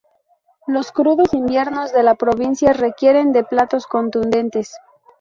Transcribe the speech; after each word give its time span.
Los 0.65 0.91
crudos 0.91 1.35
inviernos 1.35 1.93
de 1.93 2.01
la 2.01 2.15
provincia 2.15 2.73
requieren 2.73 3.31
de 3.33 3.43
platos 3.43 3.85
contundentes. 3.85 4.73